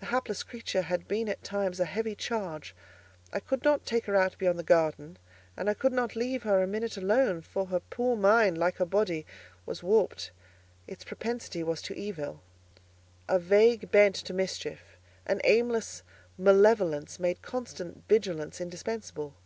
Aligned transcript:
The 0.00 0.06
hapless 0.06 0.42
creature 0.42 0.82
had 0.82 1.06
been 1.06 1.28
at 1.28 1.44
times 1.44 1.78
a 1.78 1.84
heavy 1.84 2.16
charge; 2.16 2.74
I 3.32 3.38
could 3.38 3.62
not 3.62 3.86
take 3.86 4.06
her 4.06 4.16
out 4.16 4.36
beyond 4.36 4.58
the 4.58 4.64
garden, 4.64 5.18
and 5.56 5.70
I 5.70 5.74
could 5.74 5.92
not 5.92 6.16
leave 6.16 6.42
her 6.42 6.60
a 6.60 6.66
minute 6.66 6.96
alone: 6.96 7.42
for 7.42 7.66
her 7.66 7.78
poor 7.78 8.16
mind, 8.16 8.58
like 8.58 8.78
her 8.78 8.84
body, 8.84 9.24
was 9.64 9.80
warped: 9.80 10.32
its 10.88 11.04
propensity 11.04 11.62
was 11.62 11.80
to 11.82 11.94
evil. 11.96 12.42
A 13.28 13.38
vague 13.38 13.88
bent 13.92 14.16
to 14.16 14.34
mischief, 14.34 14.96
an 15.26 15.40
aimless 15.44 16.02
malevolence, 16.36 17.20
made 17.20 17.40
constant 17.40 18.02
vigilance 18.08 18.60
indispensable. 18.60 19.36